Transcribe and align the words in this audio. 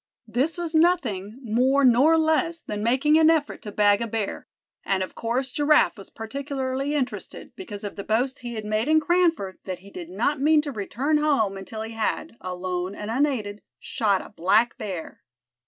This 0.27 0.57
was 0.57 0.73
nothing 0.73 1.39
more 1.43 1.85
nor 1.85 2.17
less 2.17 2.59
than 2.59 2.81
making 2.81 3.19
an 3.19 3.29
effort 3.29 3.61
to 3.61 3.71
bag 3.71 4.01
a 4.01 4.07
bear; 4.07 4.47
and 4.83 5.03
of 5.03 5.13
course 5.13 5.51
Giraffe 5.51 5.95
was 5.95 6.09
particularly 6.09 6.95
interested, 6.95 7.55
because 7.55 7.83
of 7.83 7.95
the 7.97 8.03
boast 8.03 8.39
he 8.39 8.55
had 8.55 8.65
made 8.65 8.87
in 8.87 8.99
Cranford 8.99 9.59
that 9.65 9.81
he 9.85 9.91
did 9.91 10.09
not 10.09 10.41
mean 10.41 10.63
to 10.63 10.71
return 10.71 11.19
home 11.19 11.55
until 11.55 11.83
he 11.83 11.91
had, 11.93 12.35
alone 12.41 12.95
and 12.95 13.11
unaided, 13.11 13.61
shot 13.79 14.23
a 14.23 14.29
black 14.29 14.75
bear. 14.79 15.21